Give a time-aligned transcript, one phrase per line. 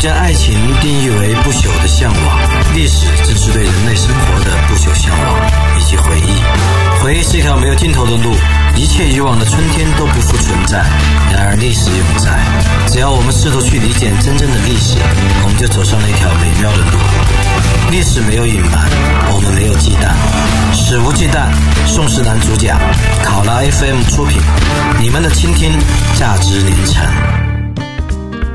[0.00, 2.38] 将爱情定义为不朽的向往，
[2.74, 7.02] 历史正是对人类生活的不朽向往以及回忆。
[7.02, 8.34] 回忆是一条没有尽头的路，
[8.76, 10.78] 一切以往的春天都不复存在。
[11.30, 12.30] 然而历史永在，
[12.88, 14.96] 只要我们试图去理解真正的历史，
[15.44, 16.98] 我们就走上了一条美妙的路。
[17.90, 18.88] 历史没有隐瞒，
[19.34, 20.16] 我们没有忌惮，
[20.74, 21.52] 史无忌惮。
[21.86, 22.80] 宋氏男主讲，
[23.22, 24.40] 考拉 FM 出品，
[24.98, 25.78] 你们的倾听
[26.14, 27.04] 价值连城。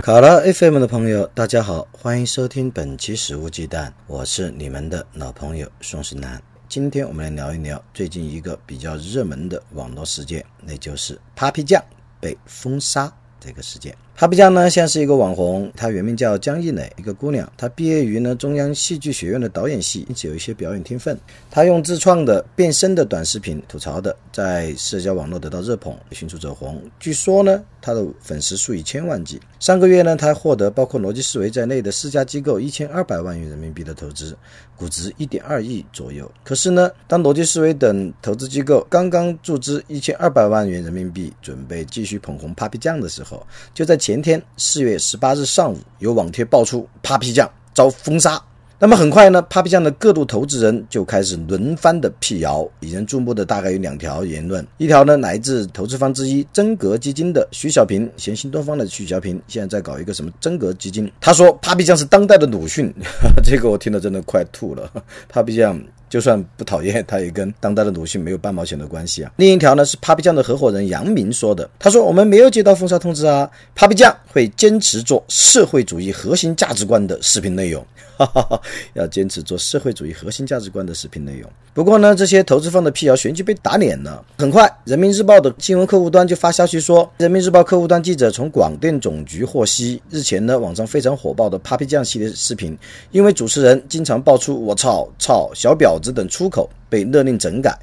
[0.05, 6.39] 卡拉 FM 的朋友，大家好，欢迎收听本期《食物鸡蛋》，我是你们的老朋友宋世南。
[6.69, 11.83] 今天我们来聊一聊最近一个比较热门的网络事件，那就是 Papi 酱
[12.19, 13.97] 被封杀这个事件。
[14.17, 17.51] Papi 酱呢，像是一个网红，她原名叫江一磊，一个姑娘。
[17.57, 21.19] 她毕业于呢中央戏剧学院的导演系，因此有一些表演天分。
[21.51, 26.81] 她用自创的变身的短视频吐槽的，在社交网络得到热捧，迅速走红。
[26.97, 29.37] 据说呢，她的粉丝数以千万计。
[29.59, 34.33] 上个月呢，她获得包括逻辑思维在内的四家机构一千二百万元人民币的投资，
[34.77, 36.31] 估值一点二亿左右。
[36.41, 48.39] 可是呢，当逻辑思维等投资机构刚刚注资一千二百万元人民币，准备继续捧红 Papi 酱的时候，就在前天四月十八日上午，有网帖爆出 Papi 酱遭封杀。
[48.77, 54.63] 那么很快呢，Papi 酱的各路投资人就开始轮番的辟谣，引人注目的大概有两条言论。
[54.77, 61.11] 一条呢来自投资方之一真格基金的徐小平，前新东方的徐小平，现在在搞一个什么真格基金。
[61.19, 62.93] 他说 Papi 酱是当代的鲁迅，
[63.43, 64.87] 这个我听了真的快吐了。
[65.33, 65.81] Papi 酱。
[66.09, 69.31] 就算不讨厌，他也跟当代的鲁迅没有半毛钱的关系啊。
[69.37, 77.85] 另一条呢是 Papi 酱的合伙人杨明说的，他说我们没有接到封杀通知啊，Papi 酱会坚持做社会主义核心价值观的视频内容，
[78.17, 78.61] 哈哈哈，
[78.93, 81.49] 要坚持做社会主义核心价值观的视频内容。
[81.73, 84.23] 不过呢，这些投资方的辟谣旋即被打脸了。
[84.37, 92.77] 很快，人民日报的新闻客户端就发消息说，人民日报客户端记者从广电总局获悉，日前呢网上非常火爆的 Papi 酱系列视频，
[93.11, 97.77] 因为主持人经常爆出“我操”“操”“小稿子”等出口，被勒令整改。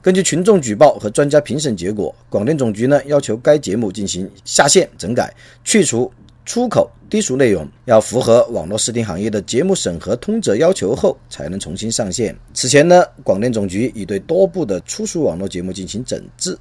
[0.00, 5.34] 根据群众举报和专家评审结果，广电总局呢要求该节目进行下线整改，
[5.64, 6.10] 去除。
[6.46, 12.34] 出口低俗内容要符合网络视听行业的节目审核通则要求后，才能重新上线。
[12.54, 16.56] 此前呢，广电总局已对多部的粗俗网络节目进行整治。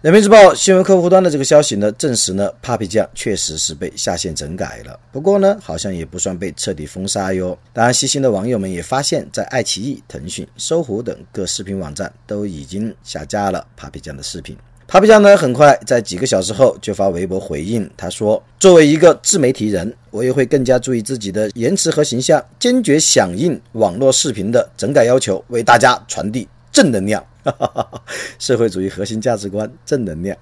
[0.00, 4.96] 人民日报新闻客户端的这个消息呢，证实呢，Papi 酱确实是被下线整改了。
[5.10, 7.58] 不过呢，好像也不算被彻底封杀哟。
[7.72, 14.56] 当然，细心的网友们也发现，在爱奇艺、腾讯、搜狐等各视频网站都已经下架了 Papi 酱的视频。
[14.88, 27.24] Papi 酱呢，很快在几个小时后就发微博回应，他说：“作为一个自媒体人，我也会更加注意自己的言辞和形象，坚决响应网络视频的整改要求，为大家传递正能量。
[28.38, 30.36] 社会主义核心价值观，正能量。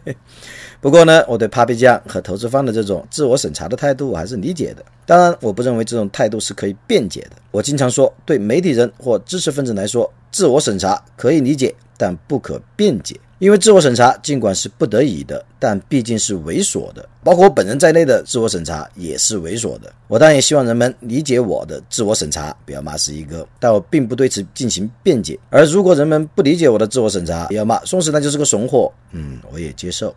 [0.80, 4.84] 不过呢，我对 Papi 酱和投资方的这种自我审查的态度，我还是理解的。
[5.06, 7.36] 当然，我不认为这种态度是可以辩解的。
[7.50, 17.06] 我经常说，对媒体人或知识分子来说，自我审查可以理解，但不可辩解。”因为自我审查尽管是不得已的，但毕竟是猥琐的。
[17.22, 19.92] 包括我本人在内的自我审查也是猥琐的。
[20.08, 23.46] 我当然也希望人们理解我的自我审查，不要骂十一哥。
[23.60, 25.38] 但我并不对此进行辩解。
[25.50, 30.14] 而如果人们不理解我的自我审查，要骂宋时那就是个怂货，嗯，我也接受。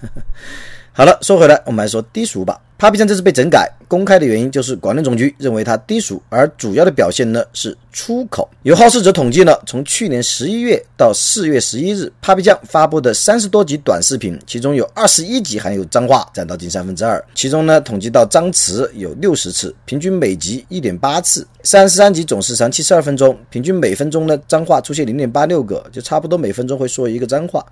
[0.92, 2.60] 好了，说回来，我们来说低俗吧。
[2.80, 8.48] Papi 酱这次被整改，公开的原因就是广电总局认为它低俗，而主要的表现呢是出口。
[8.62, 17.22] 有好事者统计了，从去年十一月到四月十一日，Papi 酱发布的三十多集短视频，其中有二十一集含有脏话，占到近三分之二。
[17.34, 21.46] 其中呢，统计到脏词有六十次，平均每集一点八次。
[21.62, 27.62] 三十三集总时长七十二分钟，平均每分钟呢脏话出现零点八六个，就差不多每分钟会说一个脏话。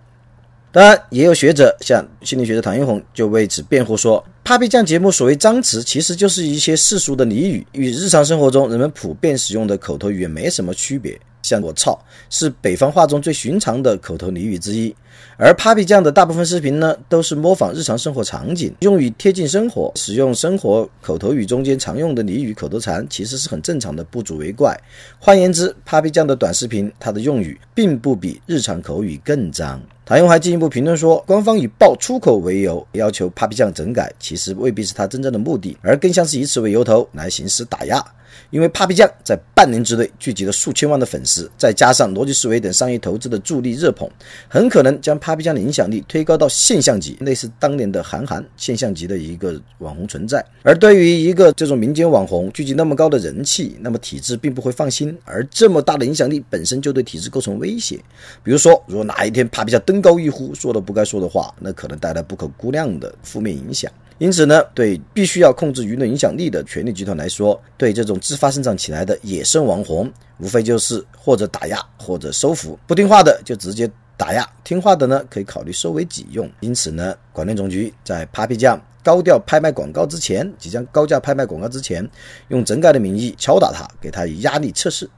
[0.70, 11.18] 当然，也有学者像心理学的唐英红就为此辩护说，Papi 酱节目所谓脏词，其实就是一些世俗的俚语，与日常生活中人们普遍使用的口头语言没什么区别。
[11.40, 14.94] 像我操，是北方话中最寻常的口头俚语之一。
[15.38, 24.78] 而 Papi 酱的大部分视频呢，都是模仿日常生活场景，用语贴近生活，使用生活口头语中间常用的俚语、口头禅，其实是很正常的，不足为怪。
[25.18, 29.80] 换言之，Papi 酱的短视频，它的用语并不比日常口语更脏。
[30.08, 38.02] 唐勇还进一步评论说，官方以爆出口为由要求 Papi 酱整改，其实未必是他真正的目的，而更像是以此为由头来行使打压。
[38.50, 44.08] 因为 Papi 酱在半年之内聚集了数千万的粉丝，再加上逻辑思维等商业投资的助力热捧，
[44.48, 50.44] 很可能将 Papi 酱的影响力推高到现象级，类似当年的韩寒现象级的一个网红存在。
[50.62, 55.16] 而对于一个这种民间网红聚集那么高的人气，那么体制并不会放心。
[55.24, 57.96] 而这么大的影响力本身就对体制构成威胁。
[58.42, 63.90] 比如说，如果哪一天 Papi 酱登高一呼，说了不该说的话，那可能带来不可估量的负面影响。
[64.18, 76.50] 因此呢，对必须要控制舆论影响力的权力集团来说，对这种自发生长起来的野生网红，无非就是或者打压或者收服，不听话的就直接打压，听话的呢可以考虑收为己用。
[76.58, 82.04] 因此呢，广电总局在 Papi 酱高调拍卖广告之前，即将高价拍卖广告之前，
[82.48, 85.08] 用整改的名义敲打他，给他以压力测试。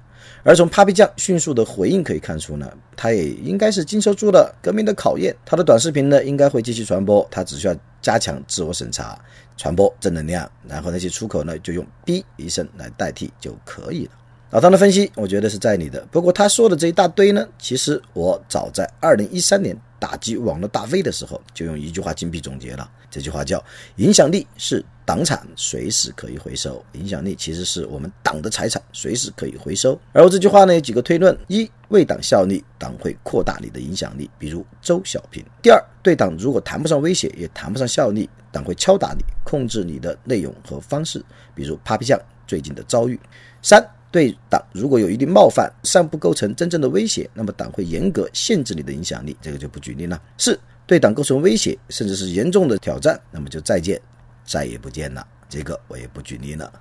[0.43, 5.37] 而从 Papi 酱迅速的回应可以看出呢，他也应该是经受住了革命的考验。
[5.45, 9.19] 他的短视频呢，应该会继续传播，他只需要加强自我审查，
[9.57, 14.13] 传播正能量，然后那些出口呢，就用“哔”一声来代替就可以了。
[14.51, 16.05] 老汤的分析，我觉得是在理的。
[16.11, 22.91] 不过他说的这一大堆呢，其实我早在二零一三年打击网络大 V 的时候，就用一句话精辟总结了。
[23.11, 23.63] 这句话叫
[23.97, 26.83] “影响力是党产，随时可以回收”。
[26.95, 30.01] 影响力其实是我们党的财产，随时可以回收。
[30.13, 41.23] 而我这句话呢，有几个推论：一，为党效力，党会扩大你的影响力，比如周小平；第二，对党如果谈不上威胁，也谈不上效力，党会敲打你，控制你的内容和方式，
[41.55, 43.17] 比如 Papi 酱最近的遭遇；
[43.61, 50.21] 三，对党如果有一定冒犯，尚不构成真正的威胁，那么党会严格限制你的影响力，这个就不举例了。
[50.37, 50.59] 四。
[50.87, 54.01] 对党构成威胁，甚至是严重的挑战，那么就再见，
[54.45, 55.25] 再也不见了。
[55.49, 56.73] 这个我也不举例了。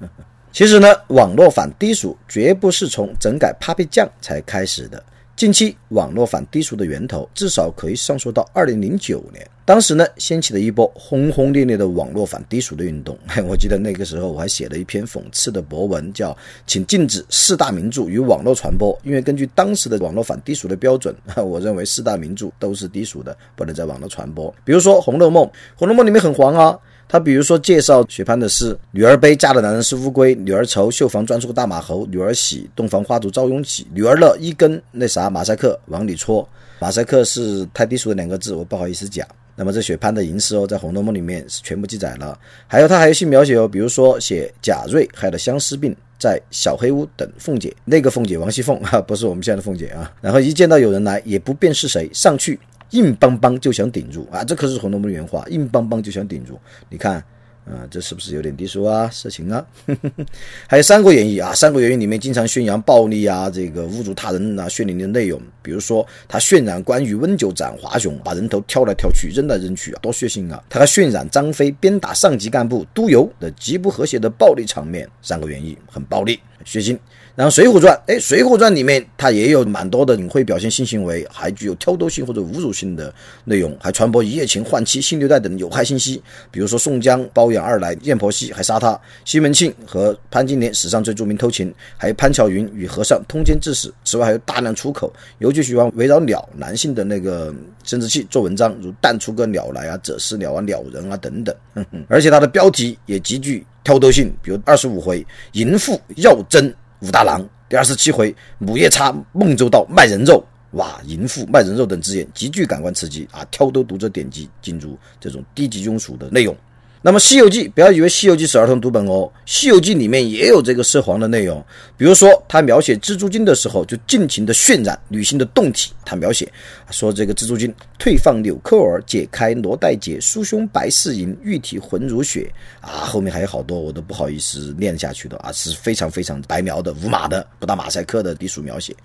[0.52, 5.02] 其实呢，网络反低俗绝不是从整改 Papi 酱才开始的。
[5.36, 9.44] 近期网络反低俗的源头，至少可以上溯到二零零九年。
[9.64, 13.18] 当时呢，掀起了一波轰轰烈烈的网络反低俗的运动。
[13.48, 16.30] 我记得那个时候，我还写了一篇讽刺的博文，叫
[16.68, 18.94] 《请禁止四大名著与网络传播》。
[19.02, 24.54] 因为根据当时的网络反低俗的标准， 我认为四大名著都是低俗的，不能在网络传播。
[24.64, 25.44] 比如说《红楼梦》，
[25.74, 26.78] 《红楼梦》里面很黄啊。
[27.08, 36.48] 他比如说介绍薛蟠的是：女儿悲，嫁的男人是乌龟；女儿愁，绣房钻出个大马猴；女儿喜，洞房花烛朝拥挤；女儿乐，一根那啥马赛克往里戳。
[36.80, 39.26] 马赛克是太低俗的两个字，我不好意思讲。
[39.56, 42.36] 那么这薛蟠的吟诗哦，在《红楼梦》里面是全部记载了。
[42.66, 50.10] 还有他还有性描写哦，比如说写贾瑞害了相思病，在小黑屋等凤姐，那个凤姐王熙凤哈，不是我们现在的凤姐啊。
[50.20, 52.58] 然后一见到有人来，也不辨是谁，上去。
[52.90, 54.44] 硬邦邦就想顶住啊！
[54.44, 56.58] 这可是《红楼梦》原话，硬邦邦就想顶住。
[56.88, 57.24] 你看，
[57.64, 59.08] 啊，这是不是有点低俗啊？
[59.10, 59.64] 色情啊？
[60.68, 65.40] 还有《三国演义》啊，《三国演义》里面经常宣扬暴力啊，这个侮辱他人啊，血淋淋的内容。
[65.62, 70.62] 比如说，他渲染关羽温酒斩华雄，把人头挑来挑去，扔来扔去啊，多血腥啊！
[70.68, 76.98] 他还渲染张飞鞭打上级干部督邮的极不和谐的暴力场面，《三国演义》很暴力、血腥。
[77.36, 83.12] 然后《水浒传》，哎，《水浒传》里面它也有蛮多的隐晦表现性行为，还具有挑逗性或者侮辱性的
[83.46, 86.22] 内容，还传播一夜情、换妻、性虐待等有害信息。
[86.52, 93.92] 比如说宋江包养二来燕婆惜，还杀他；西门庆和潘金莲史上最著名偷情，还有潘巧云与和尚通奸致死。
[94.04, 97.54] 此外还有大量出口，尤其喜欢围绕鸟男性的那个
[97.84, 101.56] 生殖器做文章，如淡出个鸟来啊、者是鸟啊、鸟人啊等等。
[102.08, 106.74] 而且它的标题也极具挑逗性，比如二十五回淫妇要真。
[107.00, 116.56] 武大郎第二十七回，母夜叉孟州道卖人肉，哇，淫妇卖人肉等字眼极具感官刺激啊，挑逗读者点击进入这种低级庸俗的内容。
[117.06, 121.62] 那么《西游记》，不要以为《西游记》是儿童读本哦，《西游记》里面也有这个涉黄的内容。
[121.98, 125.92] 比如说，他描写蜘蛛精的时候，就尽情的渲染女性的胴体。
[126.02, 126.50] 他描写
[126.90, 133.04] 说，这个蜘蛛精退放纽扣儿，解开罗带结，酥胸白似银，玉体浑如雪啊。
[133.04, 138.96] 后面还有好多，我都不好意思念下去的啊，是非常非常白描的、无码的、不打马赛克的低俗描写。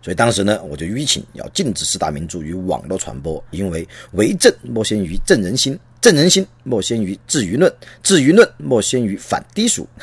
[0.00, 5.78] 所以当时呢，我就吁请要禁止四大名著与网络传播，因为为政莫先于正人心。
[6.02, 9.88] 正人心莫先于治舆论，治舆论莫先于反低俗。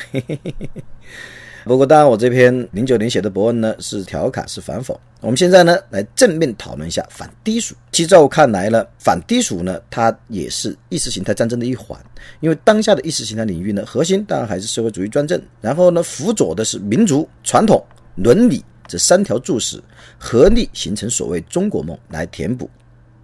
[1.66, 4.96] 不过，当然，我这篇零九年写的博文呢，是调侃，是反讽。
[5.20, 7.76] 我们现在呢，来正面讨论一下反低俗。
[7.92, 12.00] 其实，在我看来呢，反低俗呢，它也是意识形态战争的一环。
[12.40, 19.84] 因为当下的意识形态领域呢，核心当然还是社会主义专政，然后呢，辅佐的是民族传统、伦理这三条柱石，
[20.18, 22.70] 合力形成所谓中国梦，来填补。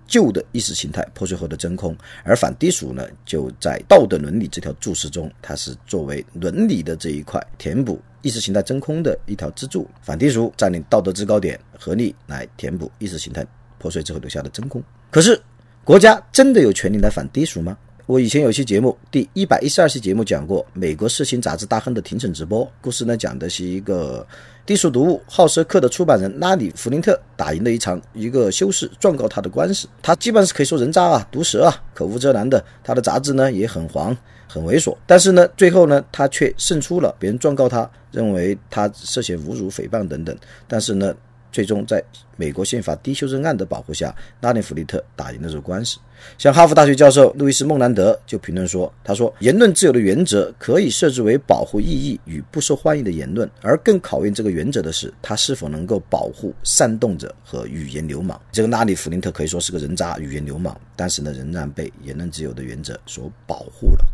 [0.08, 9.88] 旧的意识形态破碎后的真空，而反低俗呢，就在道德伦理这条柱石中，它是作为伦理的这一块填补意识形态真空的一条支柱。
[10.02, 13.46] 反低俗占领道德制高点，合力来填补意识形态
[13.78, 14.84] 破碎之后留下的真空。
[15.10, 15.42] 可是，
[15.84, 17.78] 国家真的有权利来反低俗吗？
[18.08, 24.26] 我以前有期节目，第一百一十二期节目讲过美国色情杂志大亨的庭审直播故事呢，讲的是一个
[24.64, 29.88] 低俗读物《好色客》的出版人拉里·弗林特打赢了一场一个修士状告他的官司。
[30.04, 32.64] 他基本上是可以说人渣啊、毒舌啊、口无遮拦的。
[32.84, 34.16] 他的杂志呢也很黄、
[34.48, 37.16] 很猥琐，但是呢，最后呢，他却胜出了。
[37.18, 41.12] 别人状告他，认为他涉嫌侮辱、诽谤等等，但是呢。
[41.56, 42.04] 最终在
[42.36, 45.98] 美国宪法第一修正案的保护下，拉里·弗利特打赢了这个官司。
[46.38, 58.38] 像哈佛大学教授路易斯·孟兰德就评论说：“他说，言论自由的原则可以设置为保护异议与不受欢迎的言论，而更考验这个原则的是，他是否能够保护煽动者和语言流氓。
[58.52, 64.06] 这个拉里·弗林特可以说是个人渣、语言流氓，但是呢，仍然被言论自由的原则所保护了。”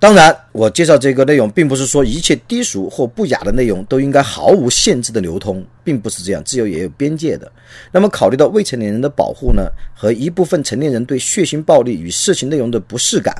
[0.00, 7.50] 当然，我介绍这个内容，并不是说一切低俗或不雅的内容都应该毫无限制的流通，并不是这样，自由也有边界的。
[7.90, 13.34] 那么，考虑到未成年人的保护呢，和一部分成年人对血腥暴力与色情内容的不适感，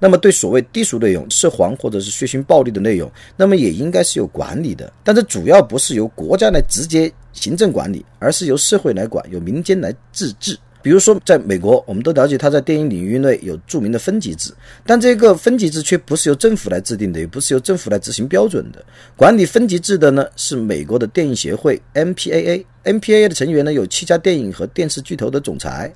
[0.00, 4.92] 那么对所谓低俗内容、涉黄或者是血腥暴力的内容，那么也应该是有管理的。
[5.04, 10.58] 但这主要不是由国家来直接行政管理，而是由社会来管，由民间来自治。
[10.82, 14.52] 比如说，在美国，我们都了解它在电影领域内有著名的分级制，
[14.86, 18.84] 但这个分级制却不是由政府来制定的，也不是由政府来执行标准的。
[19.16, 25.92] 管理分级制的呢是美国的电影协会 MPAA，MPAA 的成员呢有七家电影和电视巨头的总裁。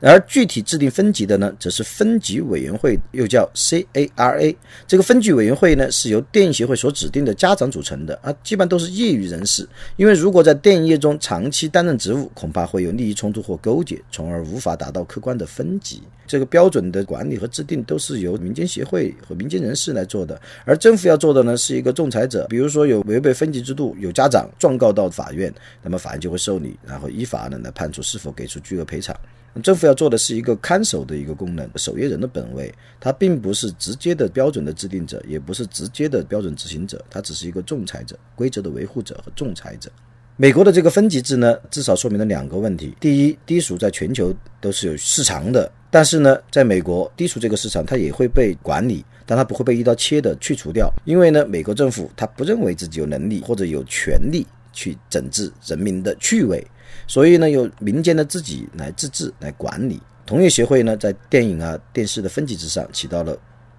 [0.00, 4.56] 而具体制定分级的呢，则是分级委员会，又叫 CARA。
[4.86, 9.68] 这个分级委员会呢，是由电影协会所指定的家长组成的啊，基本都是业余人士。
[9.96, 16.02] 因为如果在电影业中长期担任职务，恐怕会有利益冲突或勾结，从而无法达到客观的分级。
[16.26, 22.44] 这个标准的管理和制定都是由民间协会和民间人士来做的，而政府要做的呢，是一个仲裁者。
[22.48, 29.16] 比如说有违背分级制度，有家长状告到法院，那么法院就会受理，然后依法呢来判处是否给出巨额赔偿。
[29.62, 39.90] 政府要做的是一个看守的一个功能，守夜人的本位，它并不是直接的标准的制定者，也不是直接的标准执行者，它只是一个仲裁者、规则的维护者和仲裁者。
[40.36, 56.62] 美国的这个分级制呢，至少说明了两个问题：第一，低俗在全球都是有市场的，但是呢，在美国低俗这个市场它也会被管理，但它不会被一刀切的去除掉，因为呢，美国政府它不认为自己有能力或者有权利去整治人民的趣味。
[57.06, 60.00] 所以呢，由民间的自己来自治、来管理。
[60.24, 63.36] 同业协会呢，在电影啊、电视的分级之上起到了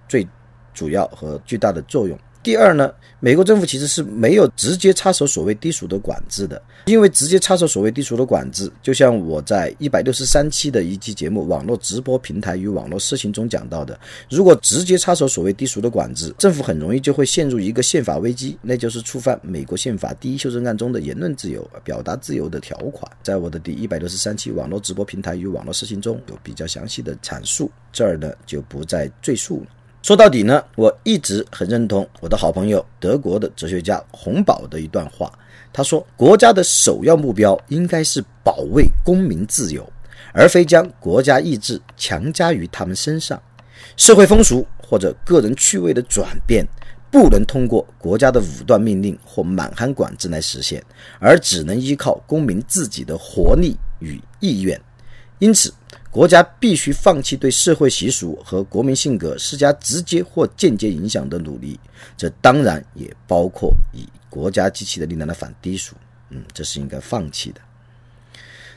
[0.08, 0.26] 最
[0.72, 2.18] 主要和巨大的作用。
[2.48, 2.90] 第二呢，
[3.20, 14.00] 美国政府其实是没有直接插手所谓低俗的管制的，因为直接插手所谓低俗的管制，就像我在一百六十三期的一期节目《网络直播平台与网络事情》中讲到的，
[14.30, 23.12] 如果直接插手所谓低俗的管制，政府很容易就会陷入一个宪法危机，那就是触犯美国宪法第一修正案中的言论自由、表达自由的条款。
[23.22, 29.66] 在我的第一百六十三期《网络直播平台与网络事情》中有比较详细的阐述，这儿呢就不再赘述了。
[30.00, 35.30] 说到底呢，我一直很认同我的好朋友德国的哲学家洪堡的一段话。
[35.70, 39.86] 他说：“国家的首要目标应该是保卫公民自由，
[40.32, 43.40] 而非将国家意志强加于他们身上。
[43.96, 46.66] 社会风俗或者个人趣味的转变，
[47.10, 50.82] 不能通过国家的武断命令或满汉管制来实现，
[51.18, 54.80] 而只能依靠公民自己的活力与意愿。
[55.40, 55.74] 因此。”
[56.10, 61.78] 国家必须放弃对社会习俗和国民性格施加直接或间接影响的努力，
[62.16, 65.94] 这当然也包括以国家机器的力量来反低俗。
[66.30, 67.60] 嗯，这是应该放弃的。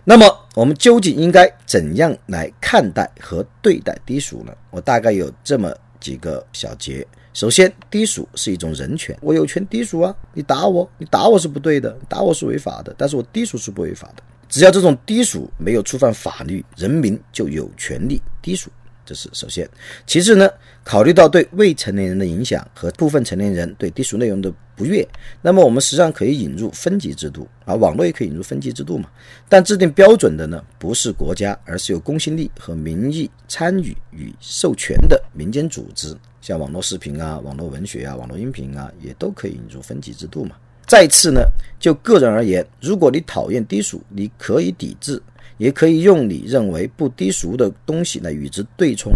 [0.04, 4.54] 那么，我们究竟应该怎样来看待和对待低俗呢？
[4.70, 7.06] 我大概有这么几个小节。
[7.34, 10.14] 首先，低俗是一种人权，我有权低俗啊！
[10.34, 14.24] 你打我，你打我是不对的，打我是违法的，但是我低俗是不违法的。
[14.52, 18.70] 只要这种低俗没有触犯法律，人民就有权利低俗。
[19.06, 19.68] 这是首先。
[20.06, 20.48] 其次呢，
[20.84, 25.08] 考虑到对未成年人的影响和部分成年人对低俗内容的不悦，
[25.42, 29.10] 那么我们实际上可以引入分级制度啊，网络也可以引入分级制度嘛。
[29.48, 40.58] 但制定标准的呢，不是国家，而是有公信力和民意参与与授权的民间组织，像网络视频啊、网络文学啊、网络音频啊，也都可以引入分级制度嘛。
[40.88, 41.42] 再次呢，
[41.80, 45.22] 就个人而言，如果你讨厌低俗，你可以抵制，
[45.58, 49.12] 也可以用你认为不低俗的东西来与之对冲，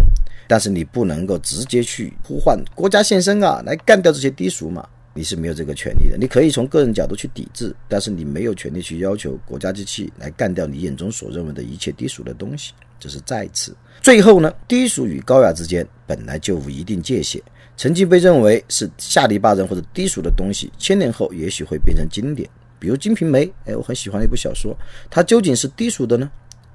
[0.48, 6.18] 但是你不能够直接去呼唤国家现身啊，来干掉这些低俗嘛，你是没有这个权利的。
[6.18, 12.74] 你可以从个人角度去抵制，但是你没有权利去要求国家机器来干掉你眼中所认为的一切低俗的东西。
[12.98, 13.76] 这是再次。
[14.02, 17.42] 最后呢，低俗与高雅之间本来就无一定界限。
[17.78, 22.50] 曾经被认为是下里巴人或者低俗的东西，千年后也许会变成经典。
[22.80, 24.76] 比如《金瓶梅》，哎，我很喜欢的一部小说，
[25.10, 26.30] 它究竟是低俗的呢，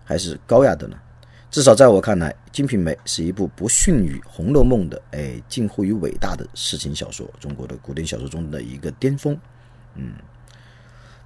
[0.04, 0.96] 还是高雅的呢？
[1.50, 9.36] 至少在我看来，《金瓶梅》是一部不逊于《红楼梦》的，哎，近乎于伟大的世情小说，中国的古典小说中的一个巅峰。
[9.96, 10.12] 嗯，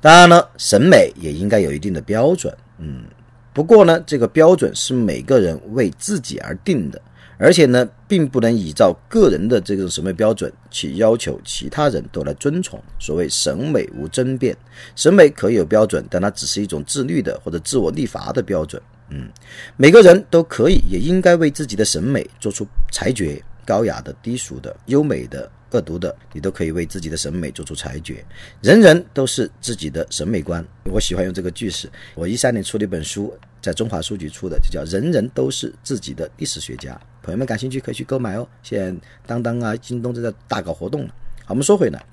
[0.00, 2.54] 当然了，审美也应该有一定的标准。
[2.78, 3.04] 嗯，
[3.52, 7.00] 不过呢，这个标准是每个人为自己而定的。
[7.38, 12.82] 而且呢，并不能依照个人的这种审美标准去要求其他人都来遵从。
[12.98, 14.56] 所谓审美无争辩，
[14.96, 18.80] 审美可以有标准，但它只是一种自律的或者自我立法的标准。
[19.10, 19.28] 嗯，
[19.76, 25.50] 每个人都可以也应该为自己的审美做出裁决，高雅的、低俗的、优美的。
[25.70, 28.24] 恶毒的，你都可以为自己的审美做出裁决。
[28.62, 30.64] 人人都是自己的审美观。
[30.84, 31.90] 我喜欢用这个句式。
[32.14, 36.92] 我一三年出了一本书，在中华书局出的，就叫《人人都是自己的历史学家》。
[37.24, 38.46] 朋友们感兴趣可以去购买哦。
[38.62, 41.08] 现在当当啊、京东正在大搞活动了。
[41.46, 42.04] 好，我们说回来，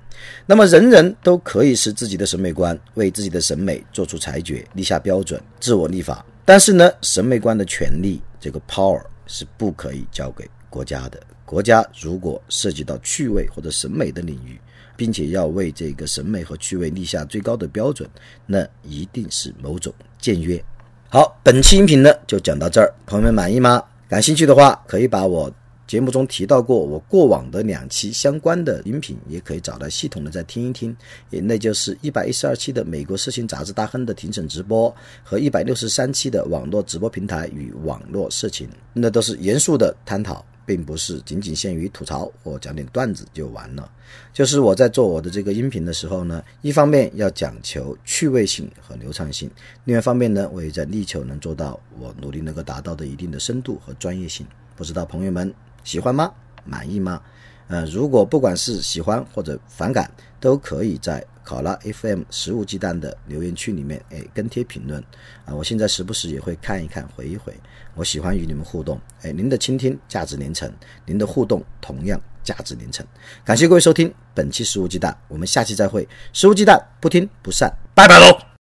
[0.45, 6.25] 那么人人都可以是自己的审美观，为自己的审美做出裁决，立下标准，自我立法。
[6.45, 11.21] 但是呢，审美观的权利，这个 power 是不可以交给国家的。
[11.45, 14.59] 国家如果涉及到趣味或者审美的领域，
[14.95, 18.09] 并且要为这个审美和趣味立下最高的标准，
[18.45, 20.63] 那一定是某种僭越。
[21.09, 23.83] 好，本期音频呢就讲到这儿，朋友们满意吗？
[24.11, 25.49] 感兴趣的话，可以把我
[25.87, 30.93] 节目中提到过我过往的两期相关的音频，也可以找到系统的再听一听，
[31.29, 40.45] 也那就是一百一十二期的美国色情杂志大亨的庭审直播和一百六十三期的网络直播平台与网络色情，那都是严肃的探讨。
[40.65, 43.89] 并不是仅仅限于吐槽或讲点段子就完了，
[44.33, 49.49] 就是我在做我的这个音频的时候呢，一方面要讲求趣味性和流畅性，
[49.85, 54.45] 另外一方面呢，我也在力求能做到我努力能够达到的一定的深度和专业性。
[54.75, 55.53] 不知道朋友们
[55.83, 56.31] 喜欢吗？
[56.63, 57.21] 满意吗？
[57.71, 60.11] 呃，如果不管是喜欢或者反感，
[60.41, 65.01] 都可以在考拉 FM 食物鸡蛋的留言区里面哎跟帖评论
[65.45, 67.53] 啊，我现在时不时也会看一看回一回。
[67.95, 70.69] 我喜欢与你们互动，哎，您的倾听价值连城，
[71.05, 73.05] 您的互动同样价值连城。
[73.45, 76.05] 感谢各位收听本期食物鸡蛋，我们下期再会。
[76.33, 78.41] 食物鸡蛋不听不散，拜拜喽。